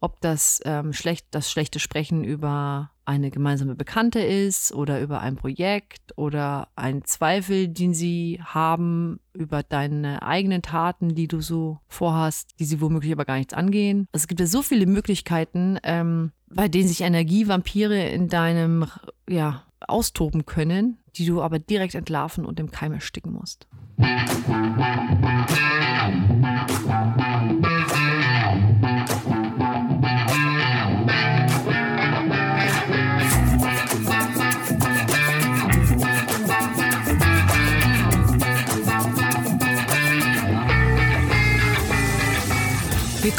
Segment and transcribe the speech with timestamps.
[0.00, 5.36] ob das ähm, schlecht, das schlechte Sprechen über eine gemeinsame Bekannte ist oder über ein
[5.36, 12.50] Projekt oder ein Zweifel, den sie haben über deine eigenen Taten, die du so vorhast,
[12.60, 14.06] die sie womöglich aber gar nichts angehen.
[14.12, 18.86] Also es gibt ja so viele Möglichkeiten, ähm, bei denen sich Energievampire in deinem
[19.28, 23.66] ja, austoben können, die du aber direkt entlarven und im Keim ersticken musst.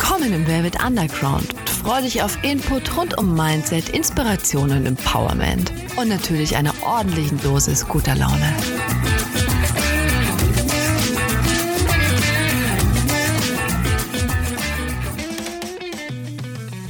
[0.02, 5.72] Willkommen im Velvet Underground und freue dich auf Input rund um Mindset, Inspiration und Empowerment.
[5.96, 8.52] Und natürlich einer ordentlichen Dosis guter Laune.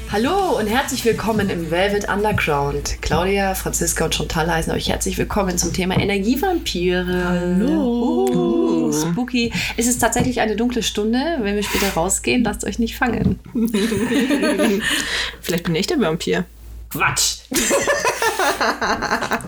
[0.10, 3.02] Hallo und herzlich willkommen im Velvet Underground.
[3.02, 7.26] Claudia, Franziska und Chantal heißen euch herzlich willkommen zum Thema Energievampire.
[7.26, 8.28] Hallo.
[8.30, 9.52] Uh, spooky.
[9.78, 11.38] Es ist tatsächlich eine dunkle Stunde.
[11.42, 13.40] Wenn wir später rausgehen, lasst euch nicht fangen.
[15.42, 16.46] Vielleicht bin ich der Vampir.
[16.90, 17.38] Quatsch.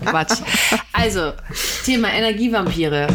[0.04, 0.40] Quatsch.
[0.92, 1.32] Also,
[1.84, 3.06] Thema Energievampire.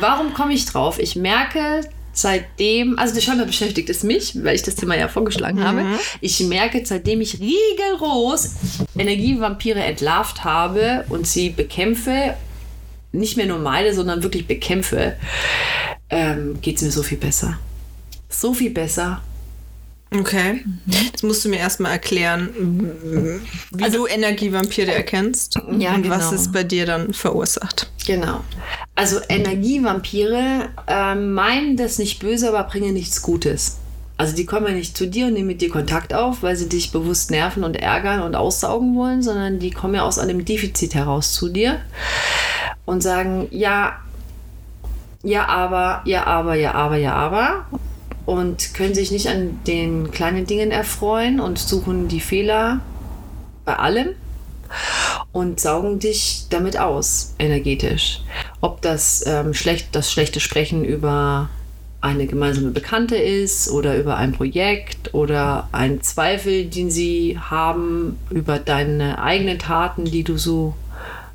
[0.00, 0.98] Warum komme ich drauf?
[0.98, 5.62] Ich merke, seitdem, also das Schande beschäftigt es mich, weil ich das Thema ja vorgeschlagen
[5.62, 5.84] habe.
[6.20, 8.54] Ich merke, seitdem ich rigoros
[8.96, 12.34] Energievampire entlarvt habe und sie bekämpfe,
[13.12, 15.16] nicht mehr nur meide, sondern wirklich bekämpfe,
[16.10, 17.58] ähm, geht es mir so viel besser.
[18.28, 19.22] So viel besser.
[20.10, 20.64] Okay.
[20.86, 23.40] Jetzt musst du mir erstmal erklären,
[23.72, 26.14] wie Also- du Energievampire erkennst Ja, und genau.
[26.16, 27.90] was es bei dir dann verursacht.
[28.06, 28.42] Genau.
[28.94, 33.76] Also Energievampire ähm, meinen das nicht böse, aber bringen nichts Gutes.
[34.18, 36.68] Also die kommen ja nicht zu dir und nehmen mit dir Kontakt auf, weil sie
[36.68, 40.96] dich bewusst nerven und ärgern und aussaugen wollen, sondern die kommen ja aus einem Defizit
[40.96, 41.80] heraus zu dir
[42.84, 43.98] und sagen, ja,
[45.22, 47.66] ja, aber, ja, aber, ja, aber, ja, aber.
[48.26, 52.80] Und können sich nicht an den kleinen Dingen erfreuen und suchen die Fehler
[53.64, 54.08] bei allem
[55.30, 58.20] und saugen dich damit aus, energetisch.
[58.60, 61.48] Ob das, ähm, schlecht, das schlechte Sprechen über
[62.00, 68.58] eine gemeinsame Bekannte ist oder über ein Projekt oder ein Zweifel, den sie haben über
[68.58, 70.74] deine eigenen Taten, die du so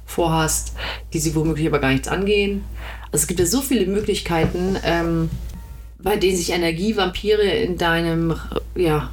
[0.06, 0.74] vorhast,
[1.12, 2.63] die sie womöglich aber gar nichts angehen.
[3.12, 5.29] Also es gibt ja so viele Möglichkeiten, ähm,
[6.00, 8.35] bei denen sich Energievampire in deinem
[8.75, 9.09] ja,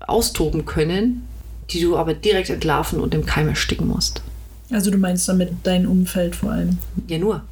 [0.00, 1.26] austoben können,
[1.70, 4.22] die du aber direkt entlarven und im Keim ersticken musst.
[4.70, 6.78] Also du meinst damit dein Umfeld vor allem.
[7.08, 7.42] Ja, nur.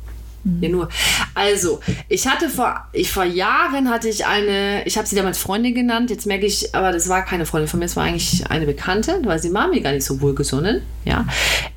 [0.61, 0.89] Ja, nur.
[1.34, 5.75] Also, ich hatte vor, ich, vor Jahren hatte ich eine, ich habe sie damals Freundin
[5.75, 8.67] genannt, jetzt merke ich, aber das war keine Freundin von mir, es war eigentlich eine
[8.67, 11.27] Bekannte, weil sie war mir gar nicht so wohlgesonnen, ja.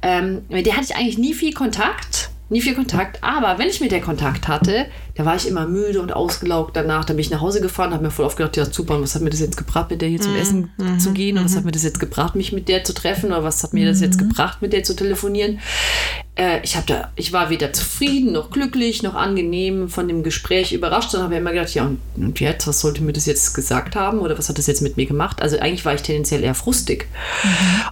[0.02, 3.82] Ähm, mit der hatte ich eigentlich nie viel Kontakt, nie viel Kontakt, aber wenn ich
[3.82, 4.86] mit der Kontakt hatte,
[5.16, 8.04] da war ich immer müde und ausgelaugt danach, dann bin ich nach Hause gefahren, habe
[8.04, 10.10] mir voll oft gedacht, ja super, und was hat mir das jetzt gebracht, mit der
[10.10, 11.38] hier zum Essen zu gehen?
[11.38, 13.28] Und was hat mir das jetzt gebracht, mich mit der zu treffen?
[13.28, 15.60] Oder was hat mir das jetzt gebracht, mit der zu telefonieren
[16.40, 20.72] äh, ich, hab da, ich war weder zufrieden, noch glücklich, noch angenehm von dem Gespräch
[20.72, 23.96] überrascht, sondern habe immer gedacht, ja, und, und jetzt, was sollte mir das jetzt gesagt
[23.98, 25.42] haben oder was hat das jetzt mit mir gemacht?
[25.42, 27.08] Also eigentlich war ich tendenziell eher frustig.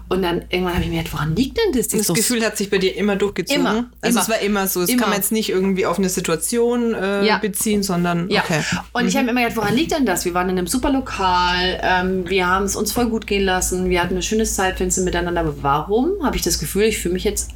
[0.09, 1.89] Und dann irgendwann habe ich mir gedacht, woran liegt denn das?
[1.89, 3.61] Das Gefühl hat sich bei dir immer durchgezogen.
[3.61, 4.21] Immer, Also immer.
[4.21, 4.81] es war immer so.
[4.81, 5.01] Es Immer.
[5.01, 7.39] kann man jetzt nicht irgendwie auf eine Situation äh, Ja.
[7.39, 8.61] beziehen, sondern Ja, okay.
[8.93, 10.23] und ich habe mir immer gedacht, woran liegt denn das?
[10.23, 13.89] Wir waren in einem super Lokal, ähm, wir haben es uns voll gut gehen lassen,
[13.89, 17.23] wir hatten ein schönes Zeitfenster miteinander, aber warum habe ich das Gefühl, ich fühle mich
[17.25, 17.49] jetzt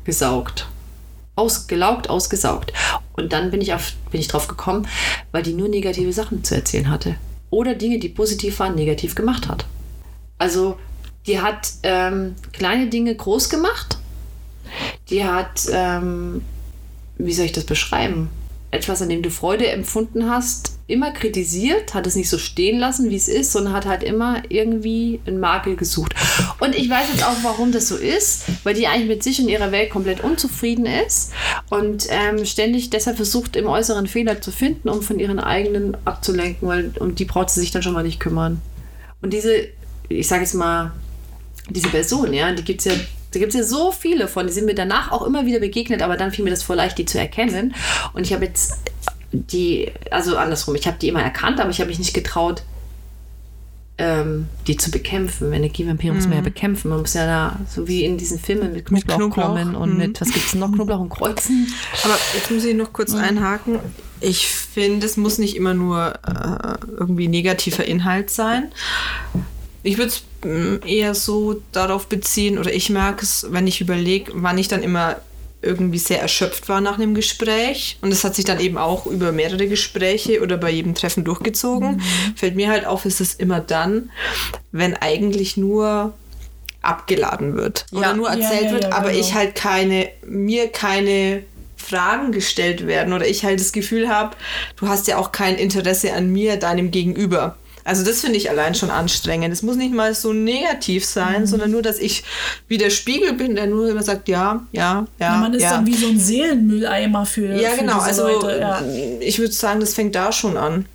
[0.00, 0.66] ausgesaugt?
[1.36, 2.72] Ausgelaugt, ausgesaugt.
[3.12, 4.86] Und dann bin ich, auf, bin ich drauf gekommen,
[5.32, 7.16] weil die nur negative Sachen zu erzählen hatte.
[7.50, 9.66] Oder Dinge, die positiv waren, negativ gemacht hat.
[10.38, 10.78] Also,
[11.26, 13.98] die hat ähm, kleine Dinge groß gemacht.
[15.08, 16.42] Die hat, ähm,
[17.18, 18.30] wie soll ich das beschreiben?
[18.70, 23.10] Etwas, an dem du Freude empfunden hast, immer kritisiert, hat es nicht so stehen lassen,
[23.10, 26.14] wie es ist, sondern hat halt immer irgendwie einen Makel gesucht.
[26.60, 29.48] Und ich weiß jetzt auch, warum das so ist, weil die eigentlich mit sich und
[29.48, 31.32] ihrer Welt komplett unzufrieden ist
[31.70, 36.68] und ähm, ständig deshalb versucht, im Äußeren Fehler zu finden, um von ihren eigenen abzulenken,
[36.68, 38.60] weil um die braucht sie sich dann schon mal nicht kümmern.
[39.22, 39.68] Und diese,
[40.08, 40.92] ich sage jetzt mal,
[41.68, 42.92] diese Person, ja, die gibt es ja,
[43.32, 46.02] da gibt es ja so viele von, die sind mir danach auch immer wieder begegnet,
[46.02, 47.74] aber dann fiel mir das voll leicht, die zu erkennen.
[48.12, 48.74] Und ich habe jetzt
[49.32, 52.62] die, also andersrum, ich habe die immer erkannt, aber ich habe mich nicht getraut,
[54.00, 55.52] ähm, die zu bekämpfen.
[55.52, 56.88] Energievampire muss man ja bekämpfen.
[56.88, 59.98] Man muss ja da, so wie in diesen Filmen mit Knoblauch, Knoblauch, kommen und mhm.
[59.98, 60.72] mit, was gibt's noch?
[60.72, 61.72] Knoblauch und Kreuzen.
[62.04, 63.78] Aber jetzt muss ich noch kurz einhaken.
[64.20, 68.72] Ich finde, es muss nicht immer nur äh, irgendwie negativer Inhalt sein.
[69.82, 70.24] Ich würde es
[70.86, 75.16] eher so darauf beziehen, oder ich merke es, wenn ich überlege, wann ich dann immer
[75.62, 77.98] irgendwie sehr erschöpft war nach einem Gespräch.
[78.00, 82.00] Und es hat sich dann eben auch über mehrere Gespräche oder bei jedem Treffen durchgezogen.
[82.34, 84.10] Fällt mir halt auf, ist es immer dann,
[84.72, 86.14] wenn eigentlich nur
[86.82, 88.14] abgeladen wird oder Ja.
[88.14, 89.20] nur Ja, erzählt ja, wird, ja, aber genau.
[89.20, 91.42] ich halt keine, mir keine
[91.76, 94.36] Fragen gestellt werden oder ich halt das Gefühl habe,
[94.76, 97.56] du hast ja auch kein Interesse an mir, deinem Gegenüber.
[97.84, 99.52] Also das finde ich allein schon anstrengend.
[99.52, 101.06] Es muss nicht mal so negativ Mhm.
[101.06, 102.24] sein, sondern nur, dass ich
[102.68, 105.26] wie der Spiegel bin, der nur immer sagt, ja, ja, ja.
[105.26, 105.72] Ja, man ist ja.
[105.72, 107.98] dann wie so ein Seelenmülleimer für, ja, für genau.
[108.00, 108.28] Also.
[108.48, 108.82] Ja.
[109.20, 110.86] ich würde sagen, das fängt da schon an.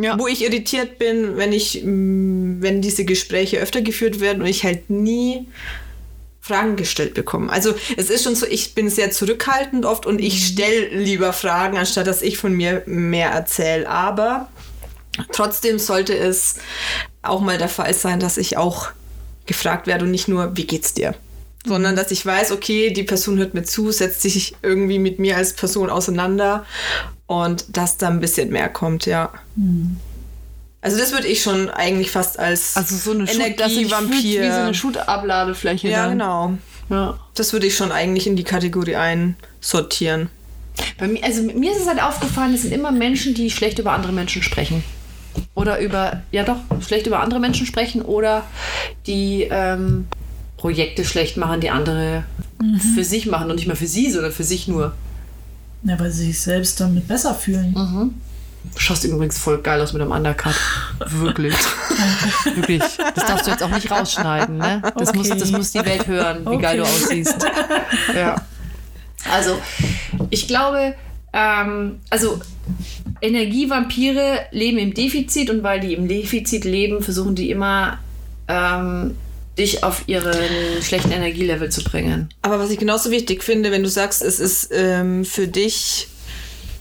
[0.00, 0.16] Ja.
[0.18, 4.62] Wo ich irritiert bin, wenn ich, mh, wenn diese Gespräche öfter geführt werden und ich
[4.62, 5.48] halt nie
[6.40, 7.52] Fragen gestellt bekomme.
[7.52, 11.76] Also es ist schon so, ich bin sehr zurückhaltend oft und ich stelle lieber Fragen,
[11.76, 13.88] anstatt dass ich von mir mehr erzähle.
[13.88, 14.48] Aber
[15.32, 16.56] trotzdem sollte es
[17.22, 18.88] auch mal der Fall sein, dass ich auch
[19.46, 21.14] gefragt werde und nicht nur, wie geht's dir?
[21.66, 25.36] Sondern dass ich weiß, okay, die Person hört mir zu, setzt sich irgendwie mit mir
[25.36, 26.64] als Person auseinander
[27.26, 29.32] und dass da ein bisschen mehr kommt, ja.
[30.80, 34.42] Also das würde ich schon eigentlich fast als Also so eine Energievampir.
[34.42, 35.88] wie so eine Schutabladefläche.
[35.88, 36.12] ja, dann.
[36.12, 36.52] genau.
[36.90, 37.18] Ja.
[37.34, 40.30] Das würde ich schon eigentlich in die Kategorie einsortieren.
[40.98, 43.92] Bei mir, also mir ist es halt aufgefallen, es sind immer Menschen, die schlecht über
[43.92, 44.84] andere Menschen sprechen.
[45.58, 48.44] Oder über, ja doch, schlecht über andere Menschen sprechen oder
[49.08, 50.06] die ähm,
[50.56, 52.22] Projekte schlecht machen, die andere
[52.94, 54.92] für sich machen und nicht mehr für sie, sondern für sich nur.
[55.82, 57.74] ja, weil sie sich selbst damit besser fühlen.
[57.74, 60.54] Du schaust übrigens voll geil aus mit einem Undercut.
[61.06, 61.54] Wirklich.
[62.54, 62.82] Wirklich.
[63.14, 64.80] Das darfst du jetzt auch nicht rausschneiden, ne?
[64.96, 65.40] Das, muss, Okay.
[65.40, 66.92] das muss die Welt hören, wie geil du Okay.
[66.92, 67.46] aussiehst.
[68.14, 68.36] Ja.
[69.32, 69.58] Also,
[70.30, 70.94] ich glaube,
[71.32, 72.40] ähm, also
[73.20, 77.98] Energievampire leben im Defizit und weil die im Defizit leben, versuchen die immer
[78.48, 79.16] ähm,
[79.58, 82.28] dich auf ihren schlechten Energielevel zu bringen.
[82.42, 86.08] Aber was ich genauso wichtig finde, wenn du sagst, es ist ähm, für dich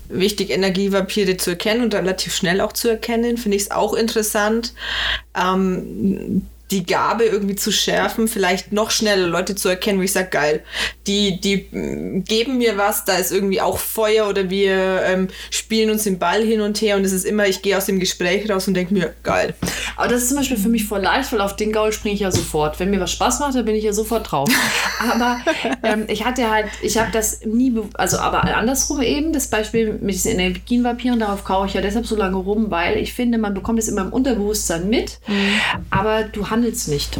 [0.09, 4.73] wichtig, Energievampire zu erkennen und relativ schnell auch zu erkennen, finde ich es auch interessant,
[5.35, 10.29] ähm, die Gabe irgendwie zu schärfen, vielleicht noch schneller Leute zu erkennen, wo ich sage,
[10.29, 10.63] geil,
[11.07, 15.89] die, die mm, geben mir was, da ist irgendwie auch Feuer oder wir ähm, spielen
[15.89, 18.49] uns den Ball hin und her und es ist immer, ich gehe aus dem Gespräch
[18.49, 19.53] raus und denke mir, geil.
[19.95, 22.21] Aber das ist zum Beispiel für mich voll leicht, weil auf den Gaul springe ich
[22.21, 22.79] ja sofort.
[22.79, 24.49] Wenn mir was Spaß macht, dann bin ich ja sofort drauf.
[25.11, 25.39] Aber
[25.83, 30.15] ähm, ich hatte halt, ich habe das nie, also aber andersrum eben, das Beispiel mit
[30.15, 33.79] diesen Energienvampiren, darauf kaue ich ja deshalb so lange rum, weil ich finde, man bekommt
[33.79, 35.19] es immer im Unterbewusstsein mit,
[35.89, 37.19] aber du handelst nicht.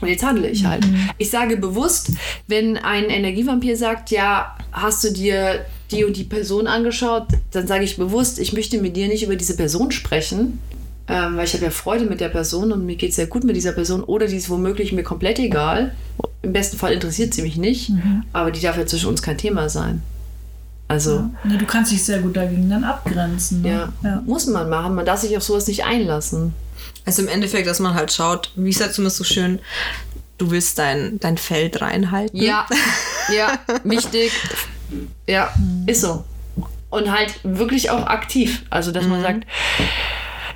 [0.00, 0.86] Und jetzt handle ich halt.
[1.18, 2.12] Ich sage bewusst,
[2.48, 7.84] wenn ein Energievampir sagt, ja, hast du dir die und die Person angeschaut, dann sage
[7.84, 10.58] ich bewusst, ich möchte mit dir nicht über diese Person sprechen,
[11.06, 13.44] ähm, weil ich habe ja Freude mit der Person und mir geht es sehr gut
[13.44, 15.92] mit dieser Person oder die ist womöglich mir komplett egal.
[16.42, 17.92] Im besten Fall interessiert sie mich nicht,
[18.32, 20.02] aber die darf ja zwischen uns kein Thema sein.
[20.88, 23.62] Also, Nee, du kannst dich sehr gut dagegen dann abgrenzen.
[23.62, 23.68] Ne?
[23.68, 24.22] ja, ja.
[24.26, 24.94] muss man machen.
[24.96, 26.52] Man darf sich auf sowas nicht einlassen.
[27.04, 29.60] Also im Endeffekt, dass man halt schaut, wie sagt immer so schön,
[30.38, 32.40] du willst dein, dein Feld reinhalten.
[32.40, 32.66] Ja,
[33.34, 34.32] ja, wichtig.
[35.26, 35.54] Ja,
[35.86, 36.24] ist so.
[36.90, 38.62] Und halt wirklich auch aktiv.
[38.70, 39.46] Also, dass man sagt,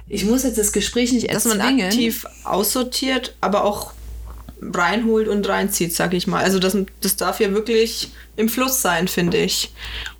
[0.08, 1.76] ich muss jetzt das Gespräch nicht dass erzwingen.
[1.78, 3.92] man aktiv aussortiert, aber auch
[4.60, 6.42] reinholt und reinzieht, sag ich mal.
[6.42, 9.72] Also das, das darf ja wirklich im Fluss sein, finde ich.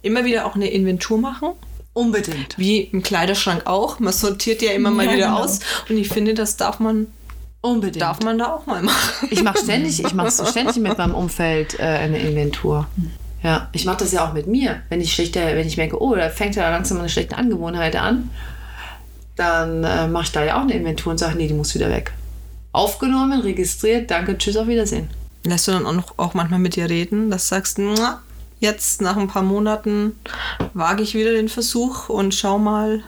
[0.03, 1.53] Immer wieder auch eine Inventur machen,
[1.95, 2.59] Unbedingt.
[2.59, 3.99] wie im Kleiderschrank auch.
[4.01, 5.41] Man sortiert ja immer mal Ja, wieder genau.
[5.41, 7.07] aus und ich finde, das darf man,
[7.63, 8.03] Unbedingt.
[8.03, 9.29] darf man da auch mal machen.
[9.31, 12.87] Ich mache ständig, ich mache ständig mit meinem Umfeld äh, eine Inventur.
[13.43, 14.83] Ja, ich mache das ja auch mit mir.
[14.89, 18.31] Wenn ich schlechte, wenn ich merke, oh, da fängt ja langsam eine schlechte Angewohnheit an,
[19.37, 21.91] dann äh, mache ich da ja auch eine Inventur und sage, nee, die muss wieder
[21.91, 22.13] weg.
[22.73, 25.09] Aufgenommen, registriert, danke, tschüss, auf Wiedersehen.
[25.45, 28.21] Lässt du dann auch, noch, auch manchmal mit dir reden, dass du sagst, "Mua,
[28.65, 30.19] jetzt nach ein paar Monaten
[30.73, 33.03] wage ich wieder den Versuch und schau mal,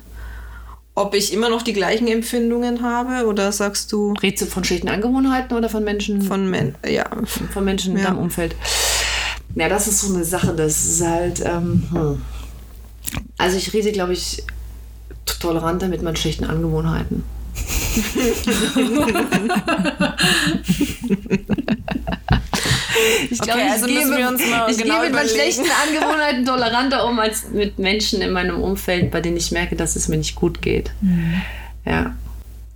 [0.94, 4.88] ob ich immer noch die gleichen Empfindungen habe oder sagst du Redest du von schlechten
[4.88, 7.06] Angewohnheiten oder von Menschen, von Men ja,
[7.52, 8.08] von Menschen in Ja.
[8.08, 8.54] deinem Umfeld?
[9.54, 11.40] Ja, das ist so eine Sache, das ist halt.
[11.44, 12.22] Ähm, hm.
[13.38, 14.42] Also ich rede, glaube ich,
[15.40, 17.24] toleranter mit meinen schlechten Angewohnheiten.
[23.30, 27.08] Ich Okay, also müssen wir uns mal ich genau gehe mit meinen schlechten Angewohnheiten toleranter
[27.08, 30.34] um als mit Menschen in meinem Umfeld, bei denen ich merke, dass es mir nicht
[30.34, 30.92] gut geht.
[31.84, 32.16] Ja.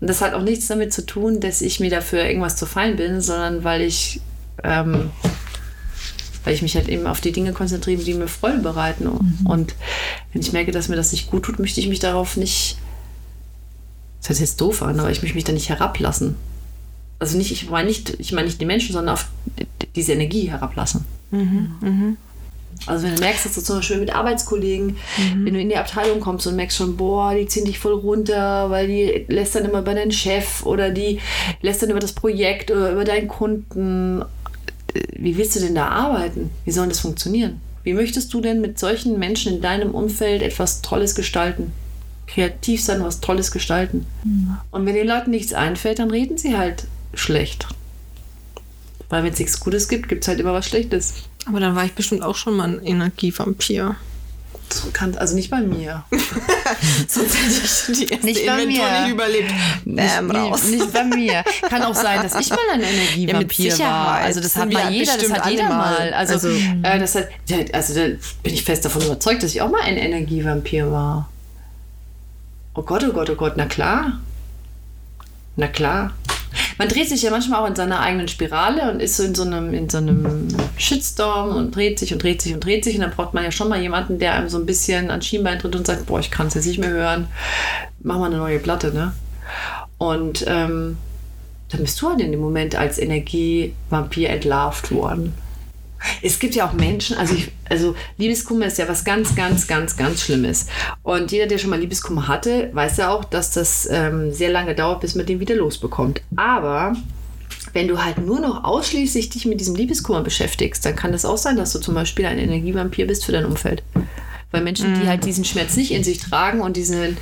[0.01, 2.97] Und das hat auch nichts damit zu tun, dass ich mir dafür irgendwas zu fein
[2.97, 4.21] bin, sondern weil ich,
[4.65, 5.11] ähm,
[6.45, 9.07] weil ich mich halt eben auf die Dinge konzentriere, die mir Freude bereiten.
[9.45, 9.75] Und
[10.33, 12.79] wenn ich merke, dass mir das nicht gut tut, möchte ich mich darauf nicht,
[14.21, 16.37] das hört sich jetzt doof an, aber ich möchte mich da nicht herablassen.
[17.19, 19.27] Also nicht, ich meine nicht, ich meine nicht die Menschen, sondern auf
[19.97, 21.05] diese Energie herablassen.
[22.87, 24.97] Also wenn du merkst, dass du zum Beispiel mit Arbeitskollegen,
[25.45, 28.71] wenn du in die Abteilung kommst und merkst schon, boah, die ziehen dich voll runter,
[28.71, 31.21] weil die lässt dann immer über deinen Chef oder die
[31.61, 34.25] lässt dann über das Projekt oder über deinen Kunden.
[35.13, 36.51] Wie willst du denn da arbeiten?
[36.65, 37.61] Wie soll das funktionieren?
[37.83, 41.73] Wie möchtest du denn mit solchen Menschen in deinem Umfeld etwas Tolles gestalten?
[42.27, 44.07] Kreativ sein, was Tolles gestalten.
[44.71, 47.67] Und wenn den Leuten nichts einfällt, dann reden sie halt schlecht.
[49.11, 51.15] Weil wenn es nichts Gutes gibt, gibt es halt immer was Schlechtes.
[51.47, 53.97] Aber dann war ich bestimmt auch schon mal ein Energievampir.
[54.93, 56.05] Kann, also nicht bei mir.
[57.09, 59.01] Sonst hätte ich die erste Nicht bei Inventur mir.
[59.03, 59.53] nicht überlebt.
[59.85, 60.63] Bäm, nicht, raus.
[60.65, 61.43] Nicht, nicht bei mir.
[61.69, 63.81] Kann auch sein, dass ich mal ein Energievampir Sicherheit.
[64.07, 64.15] war.
[64.19, 66.13] Also das hat mal jeder, das hat jeder mal.
[66.13, 68.01] Also, Also- äh, das hat, ja, also da
[68.45, 71.29] bin ich fest davon überzeugt, dass ich auch mal ein Energievampir war.
[72.75, 74.21] Oh Gott, oh Gott, oh Gott, na klar.
[75.57, 76.13] Na klar.
[76.81, 79.43] Man dreht sich ja manchmal auch in seiner eigenen Spirale und ist so in so
[79.43, 82.95] einem, in so einem Shitstorm und dreht sich und dreht sich und dreht sich.
[82.95, 85.59] Und dann braucht man ja schon mal jemanden, der einem so ein bisschen an Schienbein
[85.59, 87.29] tritt und sagt, boah, ich kann es jetzt nicht mehr hören.
[88.03, 89.13] Mach mal eine neue Platte, ne?
[89.99, 90.97] Und ähm,
[91.69, 95.35] dann bist du halt in dem Moment als Energievampir entlarvt worden.
[96.23, 99.97] Es gibt ja auch Menschen, also, ich, also Liebeskummer ist ja was ganz, ganz, ganz,
[99.97, 100.67] ganz Schlimmes.
[101.03, 104.75] Und jeder, der schon mal Liebeskummer hatte, weiß ja auch, dass das ähm, sehr lange
[104.75, 106.23] dauert, bis man den wieder losbekommt.
[106.37, 106.95] Aber
[107.73, 111.37] wenn du halt nur noch ausschließlich dich mit diesem Liebeskummer beschäftigst, dann kann es auch
[111.37, 113.83] sein, dass du zum Beispiel ein Energievampir bist für dein Umfeld.
[114.51, 117.17] Weil Menschen, die halt diesen Schmerz nicht in sich tragen und diesen,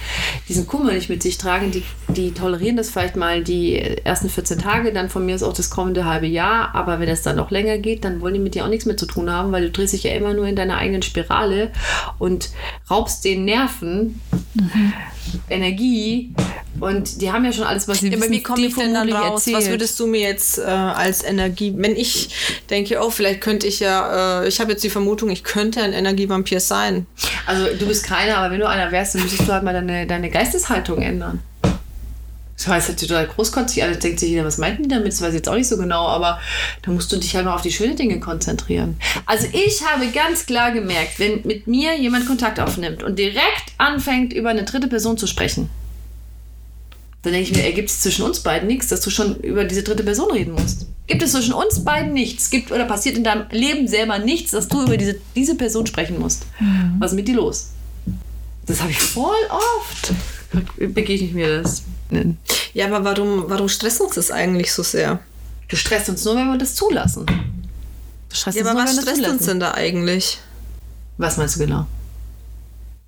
[0.49, 4.59] diesen Kummer nicht mit sich tragen, die, die tolerieren das vielleicht mal die ersten 14
[4.59, 6.75] Tage, dann von mir ist auch das kommende halbe Jahr.
[6.75, 8.97] Aber wenn es dann noch länger geht, dann wollen die mit dir auch nichts mehr
[8.97, 11.71] zu tun haben, weil du drehst dich ja immer nur in deiner eigenen Spirale
[12.19, 12.51] und
[12.91, 14.21] raubst den Nerven
[15.51, 16.33] Energie.
[16.81, 18.25] Und die haben ja schon alles, was sie Ja, wissen.
[18.25, 19.43] aber wie komme ich denn dann raus?
[19.47, 19.71] Was erzählt.
[19.71, 22.31] würdest du mir jetzt äh, als Energie, wenn ich
[22.71, 25.93] denke, oh, vielleicht könnte ich ja, äh, ich habe jetzt die Vermutung, ich könnte ein
[25.93, 27.07] Energievampir sein.
[27.47, 30.07] Also du bist keiner, aber wenn du einer wärst, dann müsstest du halt mal deine,
[30.07, 31.41] deine Geisteshaltung ändern.
[32.57, 35.13] Das heißt halt total großkotzig, alles denkt sich jeder, was meinten die damit?
[35.13, 36.41] Das weiß ich jetzt auch nicht so genau, aber
[36.83, 38.99] da musst du dich halt mal auf die schönen Dinge konzentrieren.
[39.27, 44.33] Also ich habe ganz klar gemerkt, wenn mit mir jemand Kontakt aufnimmt und direkt anfängt,
[44.33, 45.71] über eine dritte Person zu sprechen,
[47.29, 49.83] dann denke ich mir, ergibt es zwischen uns beiden nichts, dass du schon über diese
[49.83, 50.87] dritte Person reden musst.
[51.07, 52.49] Gibt es zwischen uns beiden nichts?
[52.49, 56.19] Gibt oder passiert in deinem Leben selber nichts, dass du über diese, diese Person sprechen
[56.19, 56.47] musst?
[56.99, 57.69] Was ist mit dir los?
[58.67, 60.13] Das habe ich voll oft.
[60.77, 61.83] Begegne ich mir das.
[62.73, 65.21] Ja, aber warum, warum stresst uns das eigentlich so sehr?
[65.69, 67.27] Du stresst uns nur, wenn wir das zulassen.
[67.27, 70.39] Du stresst Ja, uns aber nur, was wenn wir das stresst uns denn da eigentlich?
[71.19, 71.87] Was meinst du genau?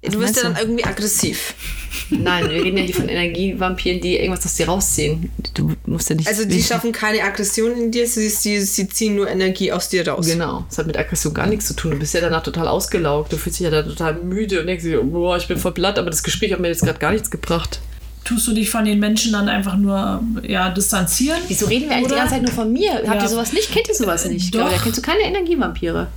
[0.02, 0.54] Du meinst wirst ja du?
[0.54, 1.54] dann irgendwie aggressiv.
[2.11, 5.30] Nein, wir reden ja hier von Energievampiren, die irgendwas aus dir rausziehen.
[5.54, 6.28] Du musst ja nicht.
[6.28, 10.07] Also die schaffen keine Aggression in dir, sie, sie, sie ziehen nur Energie aus dir
[10.07, 10.26] raus.
[10.26, 11.90] Genau, das hat mit Aggression gar nichts zu tun.
[11.92, 13.33] Du bist ja danach total ausgelaugt.
[13.33, 15.99] Du fühlst dich ja da total müde und denkst dir, boah, ich bin voll platt,
[15.99, 17.80] aber das Gespräch hat mir jetzt gerade gar nichts gebracht.
[18.25, 21.38] Tust du dich von den Menschen dann einfach nur ja, distanzieren?
[21.49, 22.21] Wieso reden wir eigentlich die Oder?
[22.23, 22.92] ganze Zeit nur von mir?
[22.92, 23.23] Habt Ja.
[23.23, 23.73] ihr sowas nicht?
[23.73, 24.45] Kennt ihr sowas nicht?
[24.45, 24.61] Ich Doch.
[24.61, 26.09] glaube, da kennst du keine Energievampire.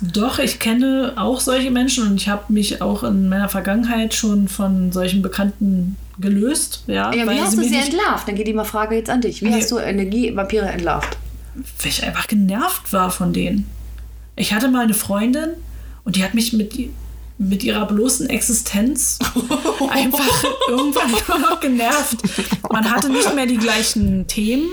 [0.00, 4.48] Doch, ich kenne auch solche Menschen und ich habe mich auch in meiner Vergangenheit schon
[4.48, 6.84] von solchen Bekannten gelöst.
[6.86, 8.26] Ja, Ja, wie hast sie du sie entlarvt?
[8.26, 9.42] Dann geht die mal Frage jetzt an dich.
[9.42, 9.56] Wie Nee.
[9.60, 11.16] hast du Energievampire entlarvt?
[11.82, 13.66] weil ich einfach genervt war von denen.
[14.34, 15.50] Ich hatte mal eine Freundin
[16.04, 16.74] und die hat mich mit,
[17.38, 19.18] mit ihrer bloßen Existenz
[19.90, 22.18] einfach irgendwann nur noch genervt.
[22.70, 24.68] Man hatte nicht mehr die gleichen Themen,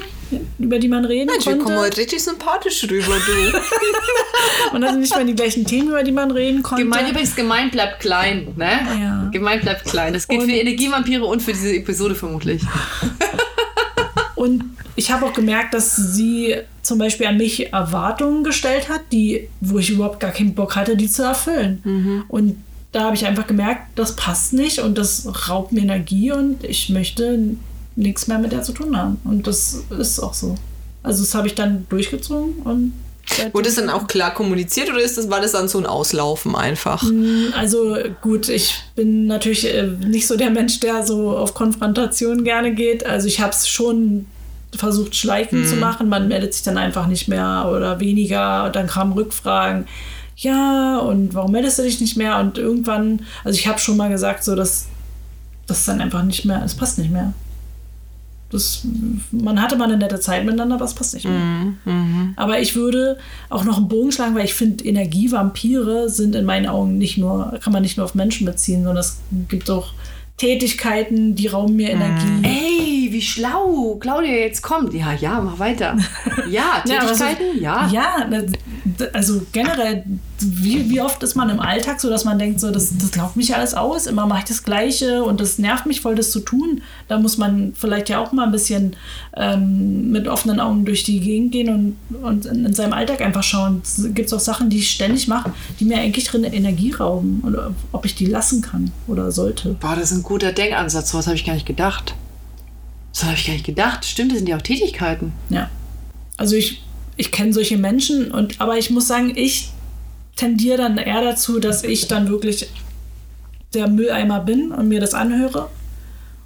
[0.59, 1.79] über die man reden Mensch, wir kommen konnte.
[1.81, 3.59] heute richtig sympathisch rüber, du.
[4.73, 6.83] Man hatte nicht mehr die gleichen Themen, über die man reden konnte.
[6.83, 8.71] Gemein übrigens, gemein bleibt klein, ne?
[8.99, 9.29] Ja.
[9.31, 10.13] Gemein bleibt klein.
[10.13, 12.61] Das gilt Und- für Energievampire und für diese Episode vermutlich.
[14.35, 14.63] Und
[14.95, 19.77] ich habe auch gemerkt, dass sie zum Beispiel an mich Erwartungen gestellt hat, die, wo
[19.79, 22.25] ich überhaupt gar keinen Bock hatte, die zu erfüllen.
[22.27, 22.57] Und
[22.91, 26.89] da habe ich einfach gemerkt, das passt nicht und das raubt mir Energie und ich
[26.89, 27.39] möchte
[27.95, 29.19] nichts mehr mit der zu tun haben.
[29.23, 30.55] Und das ist auch so.
[31.03, 32.93] Also das habe ich dann durchgezogen und
[33.53, 36.55] Wurde es dann auch klar kommuniziert oder ist das, war das dann so ein Auslaufen
[36.55, 37.03] einfach?
[37.57, 42.73] Also gut, ich bin natürlich äh, nicht so der Mensch, der so auf Konfrontation gerne
[42.75, 43.05] geht.
[43.05, 44.25] Also ich habe es schon
[44.75, 46.09] versucht, schleichend zu machen.
[46.09, 48.65] Man meldet sich dann einfach nicht mehr oder weniger.
[48.65, 49.87] Und dann kamen Rückfragen.
[50.35, 52.39] Ja, und warum meldest du dich nicht mehr?
[52.39, 54.87] Und irgendwann, also ich habe schon mal gesagt, so dass
[55.67, 57.33] das dann einfach nicht mehr, es passt nicht mehr.
[58.53, 58.85] Das,
[59.31, 61.73] man hatte mal eine nette Zeit miteinander, aber es passt nicht mehr.
[62.35, 63.17] Aber ich würde
[63.49, 67.59] auch noch einen Bogen schlagen, weil ich finde, Energievampire sind in meinen Augen nicht nur,
[67.61, 69.19] kann man nicht nur auf Menschen beziehen, sondern es
[69.49, 69.93] gibt auch
[70.37, 72.47] Tätigkeiten, die rauben mir Energie.
[72.47, 73.95] Ey, wie schlau.
[73.99, 74.93] Claudia, jetzt kommt.
[74.93, 75.95] Ja, ja, mach weiter.
[76.49, 77.87] Ja, Ja, aber so- Tätigkeiten, ja.
[77.87, 78.15] Ja,
[79.13, 80.03] also generell,
[80.39, 83.37] wie, wie oft ist man im Alltag so, dass man denkt, so, das, das lauft
[83.37, 86.41] mich alles aus, immer mache ich das Gleiche und das nervt mich voll, das zu
[86.41, 86.81] tun.
[87.07, 88.95] Da muss man vielleicht ja auch mal ein bisschen
[89.37, 93.43] ähm, mit offenen Augen durch die Gegend gehen und, und in, in seinem Alltag einfach
[93.43, 93.81] schauen.
[94.13, 97.71] Gibt es auch Sachen, die ich ständig mache, die mir eigentlich drin Energie rauben oder
[97.91, 99.75] ob ich die lassen kann oder sollte.
[99.79, 101.11] Boah, das ist ein guter Denkansatz.
[101.11, 102.15] So was habe ich gar nicht gedacht.
[103.13, 104.03] So habe ich gar nicht gedacht.
[104.03, 105.31] Stimmt, das sind ja auch Tätigkeiten.
[105.49, 105.69] Ja.
[106.35, 106.83] Also ich,
[107.15, 109.69] ich kenne solche Menschen und aber ich muss sagen, ich
[110.35, 112.67] tendiere dann eher dazu, dass ich dann wirklich
[113.73, 115.69] der Mülleimer bin und mir das anhöre.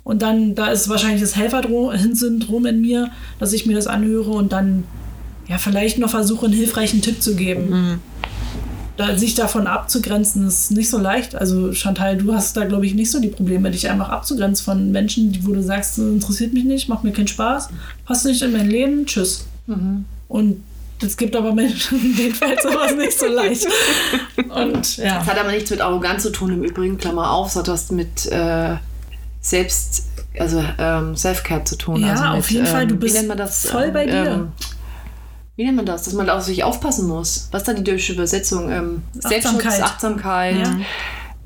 [0.03, 4.51] Und dann, da ist wahrscheinlich das Helfersyndrom in mir, dass ich mir das anhöre und
[4.51, 4.83] dann
[5.47, 8.00] ja vielleicht noch versuche, einen hilfreichen Tipp zu geben.
[8.98, 11.36] Da, sich davon abzugrenzen, ist nicht so leicht.
[11.36, 14.92] Also Chantal, du hast da, glaube ich, nicht so die Probleme, dich einfach abzugrenzen von
[14.92, 17.70] Menschen, die, wo du sagst, das interessiert mich nicht, macht mir keinen Spaß,
[18.06, 19.46] passt nicht in mein Leben, tschüss.
[20.27, 20.63] Und
[21.04, 23.68] es gibt aber Menschen, denen fällt sowas nicht so leicht.
[24.50, 25.20] Und ja.
[25.20, 28.25] Das hat aber nichts mit Arroganz zu tun, im Übrigen, Klammer auf, hat was mit
[28.32, 28.75] äh,
[29.42, 30.08] Selbst,
[30.39, 32.01] also ähm, Self-Care zu tun.
[32.01, 33.68] Ja, also mit, auf jeden Fall, du ähm, bist das?
[33.68, 34.25] voll bei dir.
[34.25, 34.51] Ähm,
[35.58, 36.04] wie nennt man das?
[36.04, 37.50] Dass man auf sich aufpassen muss.
[37.52, 38.72] Was ist da die deutsche Übersetzung?
[38.72, 39.82] Ähm, Selbstschutz, Achtsamkeit.
[39.82, 40.68] Achtsamkeit.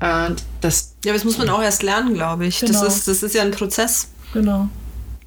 [0.00, 2.60] Äh, das, Ja, aber das muss man auch erst lernen, glaube ich.
[2.60, 2.84] Genau.
[2.84, 4.68] Das, ist, das ist ja ein Prozess, Genau.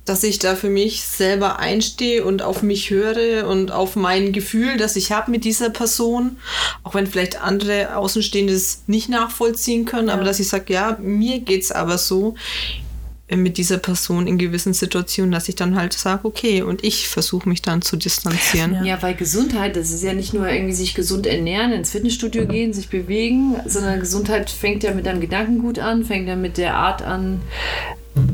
[0.05, 4.77] dass ich da für mich selber einstehe und auf mich höre und auf mein Gefühl,
[4.77, 6.37] das ich habe mit dieser Person.
[6.83, 11.39] Auch wenn vielleicht andere Außenstehende es nicht nachvollziehen können, aber dass ich sage, ja, mir
[11.39, 12.35] geht es aber so
[13.33, 17.49] mit dieser Person in gewissen Situationen, dass ich dann halt sage, okay, und ich versuche
[17.49, 18.73] mich dann zu distanzieren.
[18.75, 18.83] Ja.
[18.83, 22.71] ja, weil Gesundheit, das ist ja nicht nur irgendwie sich gesund ernähren, ins Fitnessstudio gehen,
[22.71, 27.01] sich bewegen, sondern Gesundheit fängt ja mit deinem Gedankengut an, fängt ja mit der Art
[27.01, 27.41] an,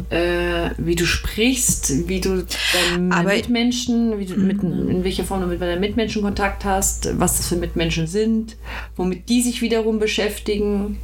[0.10, 5.39] äh, wie du sprichst, wie du deinen Aber- Mitmenschen, wie du mit, in welcher Form
[5.41, 8.57] du mit deinen Mitmenschen Kontakt hast, was das für Mitmenschen sind,
[8.98, 10.98] womit die sich wiederum beschäftigen.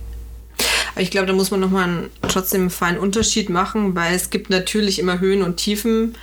[0.97, 4.31] Aber ich glaube, da muss man nochmal einen, trotzdem einen feinen Unterschied machen, weil es
[4.31, 6.15] gibt natürlich immer Höhen und Tiefen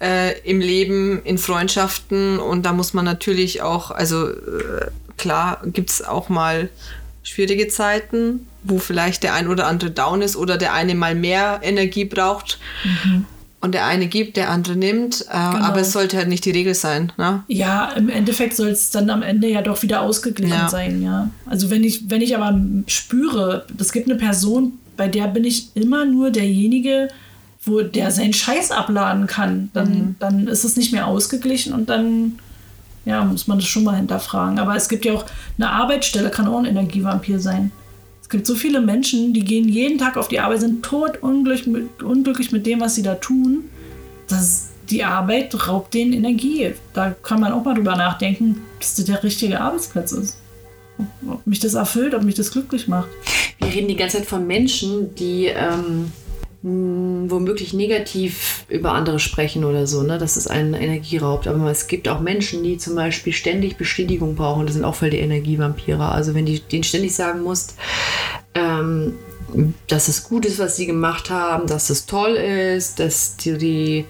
[0.00, 5.90] äh, im Leben, in Freundschaften und da muss man natürlich auch, also äh, klar gibt
[5.90, 6.68] es auch mal
[7.24, 11.58] schwierige Zeiten, wo vielleicht der ein oder andere down ist oder der eine mal mehr
[11.64, 12.60] Energie braucht
[13.60, 16.74] und der eine gibt, der andere nimmt, äh, aber es sollte halt nicht die Regel
[16.74, 17.12] sein.
[17.18, 17.42] Ne?
[17.46, 20.68] Ja, im Endeffekt soll es dann am Ende ja doch wieder ausgeglichen Ja.
[20.68, 21.28] sein, ja.
[21.46, 25.74] Also wenn ich, wenn ich aber spüre, es gibt eine Person, bei der bin ich
[25.76, 27.08] immer nur derjenige,
[27.62, 32.38] wo der seinen Scheiß abladen kann, dann, dann ist es nicht mehr ausgeglichen und dann
[33.04, 34.58] ja, muss man das schon mal hinterfragen.
[34.58, 35.24] Aber es gibt ja auch
[35.58, 37.72] eine Arbeitsstelle, kann auch ein Energievampir sein.
[38.30, 40.86] Gibt so viele Menschen, die gehen jeden Tag auf die Arbeit, sind
[41.66, 43.64] mit, unglücklich mit dem, was sie da tun.
[44.28, 46.72] Das, die Arbeit raubt denen Energie.
[46.94, 50.38] Da kann man auch mal drüber nachdenken, dass das der richtige Arbeitsplatz ist.
[50.98, 53.08] Ob, ob mich das erfüllt, ob mich das glücklich macht.
[53.58, 56.12] Wir reden die ganze Zeit von Menschen, die ähm,
[56.62, 60.18] mh, womöglich negativ über andere sprechen oder so, ne?
[60.18, 61.46] dass es einen Energie raubt.
[61.46, 64.66] Aber es gibt auch Menschen, die zum Beispiel ständig Bestätigung brauchen.
[64.66, 66.10] Das sind auch voll die Energievampire.
[66.10, 67.76] Also wenn du denen ständig sagen musst,
[68.54, 69.14] ähm,
[69.88, 74.04] dass es gut ist, was sie gemacht haben, dass es toll ist, dass du die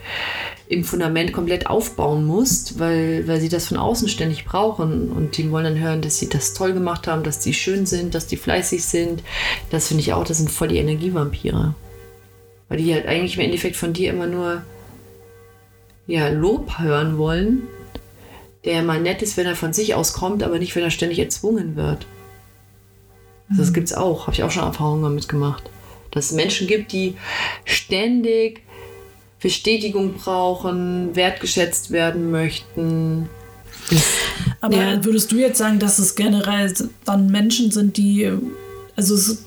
[0.69, 5.11] im Fundament komplett aufbauen musst, weil, weil sie das von außen ständig brauchen.
[5.11, 8.15] Und die wollen dann hören, dass sie das toll gemacht haben, dass die schön sind,
[8.15, 9.23] dass die fleißig sind.
[9.71, 11.75] Das finde ich auch, das sind voll die Energievampire.
[12.71, 14.63] Weil die halt eigentlich im Endeffekt von dir immer nur
[16.07, 17.65] ja, Lob hören wollen,
[18.65, 21.19] der mal nett ist, wenn er von sich aus kommt, aber nicht, wenn er ständig
[21.19, 22.07] erzwungen wird.
[23.51, 25.65] Also das gibt es auch, habe ich auch schon Erfahrungen damit gemacht.
[26.13, 27.17] Dass es Menschen gibt, die
[27.65, 28.63] ständig
[29.41, 33.29] Bestätigung brauchen, wertgeschätzt werden möchten.
[34.61, 35.05] Aber Ja.
[35.05, 36.73] würdest du jetzt sagen, dass es generell
[37.05, 38.31] dann Menschen sind, die,
[38.95, 39.45] also es,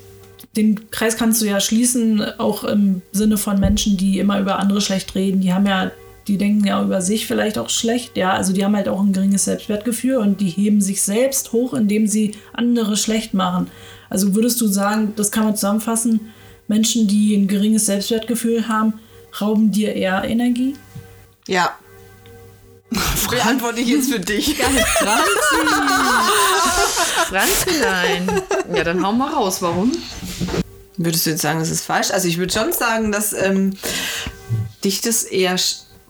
[0.55, 4.81] den Kreis kannst du ja schließen, auch im Sinne von Menschen, die immer über andere
[4.81, 5.41] schlecht reden.
[5.41, 5.91] Die haben ja,
[6.27, 9.13] die denken ja über sich vielleicht auch schlecht, ja, also die haben halt auch ein
[9.13, 13.67] geringes Selbstwertgefühl und die heben sich selbst hoch, indem sie andere schlecht machen.
[14.09, 16.19] Also würdest du sagen, das kann man zusammenfassen,
[16.67, 18.93] Menschen, die ein geringes Selbstwertgefühl haben,
[19.41, 20.75] rauben dir eher Energie?
[21.47, 21.77] Ja.
[23.29, 24.57] Beantworte ich jetzt für dich.
[27.27, 28.41] Franzlein.
[28.73, 29.61] Ja, dann hau mal raus.
[29.61, 29.91] Warum?
[30.97, 32.11] Würdest du jetzt sagen, das ist falsch?
[32.11, 33.75] Also ich würde schon sagen, dass ähm,
[34.83, 35.57] dich das eher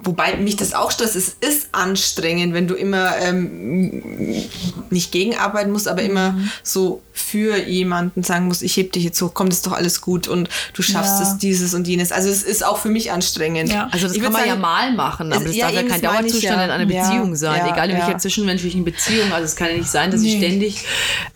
[0.04, 1.16] Wobei mich das auch stresst.
[1.16, 4.44] Es ist anstrengend, wenn du immer ähm,
[4.90, 6.50] nicht gegenarbeiten musst, aber immer Mhm.
[6.64, 10.02] so für jemanden sagen musst, ich heb dich jetzt hoch, komm, das ist doch alles
[10.02, 11.32] gut und du schaffst Ja.
[11.32, 12.12] es dieses und jenes.
[12.12, 13.72] Also es ist auch für mich anstrengend.
[13.72, 13.88] Ja.
[13.92, 15.84] Also das Ich kann man ja sagen, mal machen, aber es- das ja, darf ja
[15.84, 16.66] kein ich Dauerzustand ja.
[16.66, 17.60] in einer Ja, Beziehung sein.
[17.66, 18.18] ja, Egal in welcher ja.
[18.18, 19.32] zwischenmenschlichen Beziehung.
[19.32, 20.48] Also es kann ja nicht sein, dass ich Nee.
[20.48, 20.86] ständig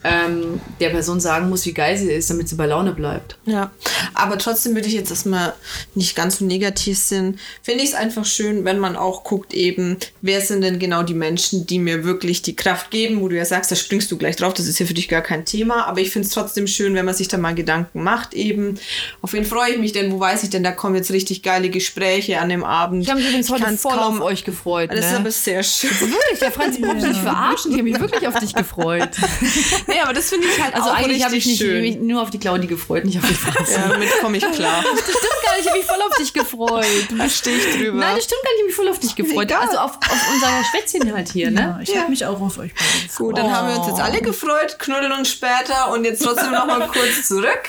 [0.03, 3.37] ähm, der Person sagen muss, wie geil sie ist, damit sie bei Laune bleibt.
[3.45, 3.71] Ja,
[4.13, 5.53] aber trotzdem würde ich jetzt erstmal
[5.95, 7.39] nicht ganz so negativ sind.
[7.61, 11.13] Finde ich es einfach schön, wenn man auch guckt eben, wer sind denn genau die
[11.13, 14.35] Menschen, die mir wirklich die Kraft geben, wo du ja sagst, da springst du gleich
[14.35, 16.95] drauf, das ist ja für dich gar kein Thema, aber ich finde es trotzdem schön,
[16.95, 18.79] wenn man sich da mal Gedanken macht eben.
[19.21, 21.69] Auf wen freue ich mich denn, wo weiß ich denn, da kommen jetzt richtig geile
[21.69, 23.03] Gespräche an dem Abend.
[23.03, 24.89] Ich habe mich übrigens heute voll kaum- auf euch gefreut.
[24.91, 25.17] Das ist ne?
[25.17, 25.89] aber sehr schön.
[25.99, 27.71] Wirklich, der Franz, ich brauche mich verarschen.
[27.71, 29.09] Ich habe mich wirklich auf dich gefreut.
[29.87, 31.81] nee, aber das finde ich halt Also auch eigentlich habe ich mich schön.
[31.81, 33.71] mich nur auf die Claudi gefreut, nicht auf die Franz.
[33.75, 34.83] ja, damit komme ich klar.
[35.07, 36.85] Das stimmt gar nicht, ich habe mich voll auf dich gefreut.
[37.17, 37.99] Da stehe ich drüber.
[37.99, 39.45] Nein, das stimmt gar nicht, ich habe mich voll auf dich gefreut.
[39.45, 39.61] Egal.
[39.61, 41.59] Also auf, auf unser Schwätzchen halt hier, ne?
[41.59, 43.17] Ja, ich habe mich auch auf euch gefreut.
[43.17, 46.65] Gut, dann haben wir uns jetzt alle gefreut, knuddeln uns später und jetzt trotzdem noch
[46.65, 47.63] mal kurz zurück.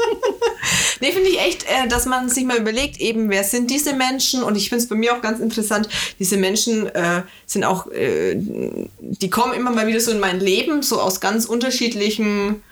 [1.00, 4.42] nee, finde ich echt, äh, dass man sich mal überlegt, eben, wer sind diese Menschen?
[4.42, 5.88] Und ich finde es bei mir auch ganz interessant,
[6.18, 10.82] diese Menschen äh, sind auch, äh, die kommen immer mal wieder so in mein Leben,
[10.82, 12.62] so aus ganz unterschiedlichen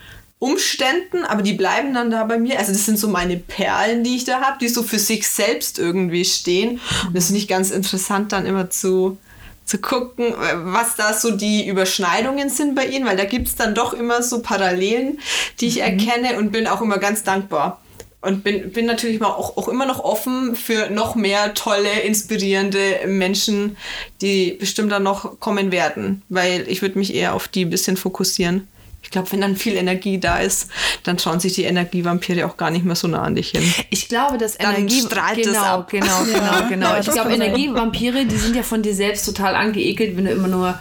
[0.40, 2.58] Umständen, aber die bleiben dann da bei mir.
[2.58, 5.78] Also das sind so meine Perlen, die ich da habe, die so für sich selbst
[5.78, 6.80] irgendwie stehen.
[7.06, 9.18] Und das finde ich ganz interessant, dann immer zu,
[9.64, 10.32] zu gucken,
[10.64, 14.22] was da so die Überschneidungen sind bei ihnen, weil da gibt es dann doch immer
[14.22, 15.18] so Parallelen,
[15.60, 17.80] die ich erkenne und bin auch immer ganz dankbar.
[18.20, 23.06] Und bin, bin natürlich mal auch, auch immer noch offen für noch mehr tolle, inspirierende
[23.06, 23.76] Menschen,
[24.20, 26.22] die bestimmt dann noch kommen werden.
[26.28, 28.66] Weil ich würde mich eher auf die ein bisschen fokussieren.
[29.08, 30.68] Ich glaube, wenn dann viel Energie da ist,
[31.02, 33.62] dann schauen sich die Energievampire auch gar nicht mehr so nah an dich hin.
[33.88, 35.88] Ich glaube, dass Dann Energie strahlt es genau, ab.
[35.88, 36.90] genau, genau, Ja, genau.
[36.90, 37.32] ja, ich glaube.
[37.32, 40.78] Energievampire, die sind ja von dir selbst total angeekelt, wenn du immer nur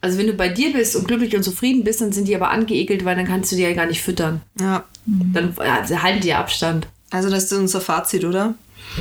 [0.00, 2.50] also wenn du bei dir bist und glücklich und zufrieden bist, dann sind die aber
[2.50, 4.40] angeekelt, weil dann kannst du die ja gar nicht füttern.
[4.58, 4.84] Ja.
[5.04, 6.88] Dann sie halten die ja Abstand.
[7.10, 8.54] Also das ist unser Fazit, oder?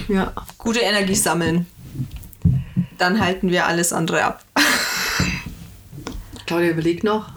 [0.09, 0.33] Ja.
[0.57, 1.67] Gute Energie sammeln.
[2.97, 4.43] Dann halten wir alles andere ab.
[6.45, 7.31] Claudia, überleg noch.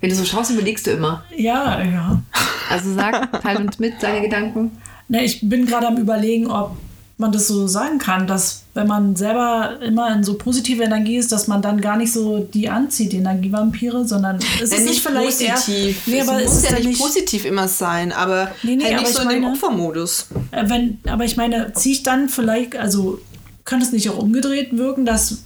[0.00, 1.22] Wenn du so schaust, überlegst du immer.
[1.36, 2.22] Ja, ja.
[2.70, 4.72] Also sag, teil uns mit deine Gedanken.
[5.08, 6.76] Ne, ich bin gerade am überlegen, ob
[7.18, 11.30] man das so sagen kann, dass wenn man selber immer in so positive Energie ist,
[11.32, 15.38] dass man dann gar nicht so die anzieht, die Energievampire, sondern es ist nicht vielleicht
[15.40, 16.06] positiv.
[16.08, 18.84] Eher, nee, aber es es muss ist ja nicht positiv immer sein, aber Nee, nee,
[18.84, 20.28] halt aber nicht ich so in dem meine- Opfermodus.
[20.52, 23.20] Äh, Wenn, aber ich meine, ziehe ich dann vielleicht, also
[23.66, 25.42] könnte es nicht auch umgedreht wirken, dass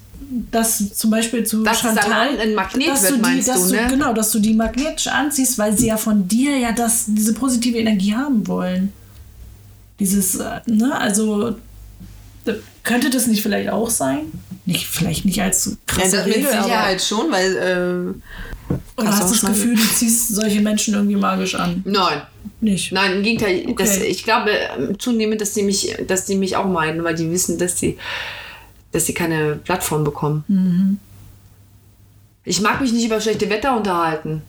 [0.51, 3.87] dass zum Beispiel zu Dass Chantal, ein Magnet dass wird, du die, dass du, ne?
[3.89, 7.79] Genau, dass du die magnetisch anziehst, weil sie ja von dir ja das, diese positive
[7.79, 8.93] Energie haben wollen.
[10.01, 11.57] Dieses, äh, ne, also
[12.83, 14.21] könnte das nicht vielleicht auch sein?
[14.67, 19.09] Nicht, vielleicht nicht als Ja, krasse das mit Regel, aber Sicherheit schon, weil äh, oder
[19.09, 21.83] hast du das Gefühl, du ziehst solche Menschen irgendwie magisch an?
[21.85, 22.23] Nein.
[22.61, 22.93] Nicht.
[22.93, 23.65] Nein, im Gegenteil.
[23.67, 23.75] Okay.
[23.77, 27.31] Das, ich glaube ähm, zunehmend, dass die, mich, dass die mich auch meinen, weil die
[27.31, 27.99] wissen, dass sie,
[28.95, 30.45] dass sie keine Plattform bekommen.
[30.49, 30.99] Mhm.
[32.45, 34.43] Ich mag mich nicht über schlechte Wetter unterhalten.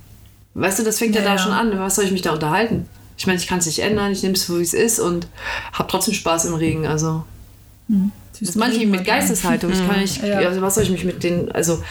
[0.53, 1.77] Weißt du, das fängt ja, Ja, da schon an.
[1.79, 2.87] Was soll ich mich da unterhalten?
[3.17, 5.27] Ich meine, ich kann es nicht ändern, ich nehme es, so wie es ist und
[5.73, 6.85] habe trotzdem Spaß im Regen.
[6.85, 7.23] Also
[7.87, 9.71] das ist manche mit Geisteshaltung.
[9.71, 10.39] Ich kann nicht, Ja.
[10.39, 11.81] also was soll ich mich mit den, also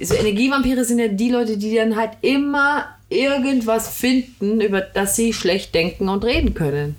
[0.00, 5.32] so Energievampire sind ja die Leute, die dann halt immer irgendwas finden, über das sie
[5.32, 6.96] schlecht denken und reden können.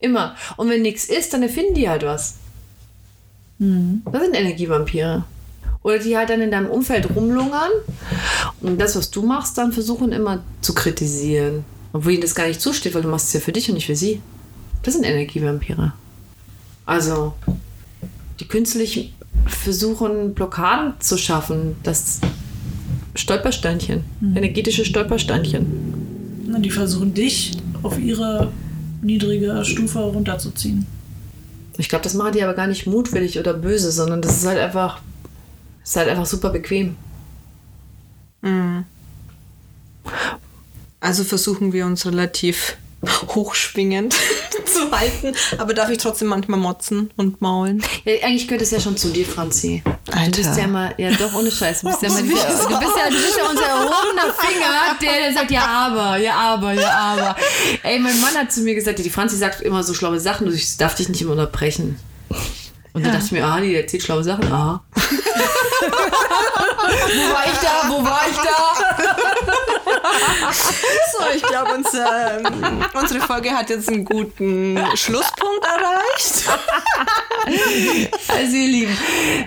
[0.00, 0.34] Immer.
[0.56, 2.36] Und wenn nichts ist, dann erfinden die halt was.
[4.10, 5.24] Das sind Energievampire.
[5.82, 7.70] Oder die halt dann in deinem Umfeld rumlungern
[8.62, 11.64] und das, was du machst, dann versuchen immer zu kritisieren.
[11.92, 13.86] Obwohl ihnen das gar nicht zusteht, weil du machst es ja für dich und nicht
[13.86, 14.20] für sie.
[14.82, 15.92] Das sind Energievampire.
[16.86, 17.34] Also,
[18.40, 19.14] die künstlich
[19.46, 21.76] versuchen, Blockaden zu schaffen.
[21.82, 22.20] Das
[23.14, 24.04] Stolpersteinchen.
[24.34, 25.66] Energetische Stolpersteinchen.
[26.48, 28.50] Na, Die versuchen dich auf ihre
[29.02, 30.86] niedrige Stufe runterzuziehen.
[31.76, 34.58] Ich glaube, das machen die aber gar nicht mutwillig oder böse, sondern das ist halt
[34.58, 35.00] einfach,
[35.82, 36.96] ist halt einfach super bequem.
[41.00, 44.14] also versuchen wir uns relativ hochschwingend
[44.72, 47.82] zu halten, aber darf ich trotzdem manchmal motzen und maulen?
[48.04, 49.82] Ja, eigentlich gehört es ja schon zu dir, Franzi.
[50.10, 50.30] Alter.
[50.30, 51.80] Du bist ja immer, ja doch, ohne Scheiß.
[51.80, 55.32] Du bist ja, dieser, du bist ja, du bist ja unser erhobener Finger, der, der
[55.32, 57.36] sagt, ja aber, ja aber, ja aber.
[57.82, 60.76] Ey, mein Mann hat zu mir gesagt, die Franzi sagt immer so schlaue Sachen, ich
[60.76, 61.98] darf dich nicht immer unterbrechen.
[62.94, 64.82] Und dann dachte ich mir, ah, die erzählt schlaue Sachen, aha.
[66.94, 67.88] Wo war ich da?
[67.88, 68.74] Wo war ich da?
[71.12, 72.40] So, ich glaube, unser,
[72.94, 76.44] unsere Folge hat jetzt einen guten Schlusspunkt erreicht.
[78.28, 78.96] Also ihr Lieben,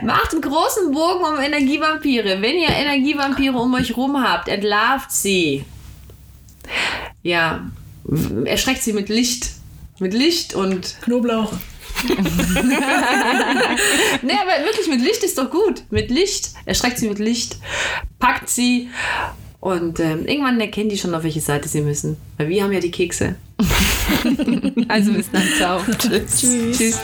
[0.03, 2.41] macht einen großen Bogen um Energievampire.
[2.41, 5.65] Wenn ihr Energievampire um euch rum habt, entlarvt sie.
[7.23, 7.65] Ja,
[8.45, 9.49] erschreckt sie mit Licht.
[9.99, 11.53] Mit Licht und Knoblauch.
[14.21, 15.83] Nee, aber wirklich mit Licht ist doch gut.
[15.89, 16.51] Mit Licht.
[16.65, 17.57] Erschreckt sie mit Licht.
[18.19, 18.89] Packt sie.
[19.59, 22.17] Und ähm, irgendwann erkennen die schon, auf welche Seite sie müssen.
[22.37, 23.35] Weil wir haben ja die Kekse.
[24.87, 25.43] also bis dann.
[25.57, 25.81] Ciao.
[25.97, 26.77] Tschüss.
[26.77, 26.99] Tschüss.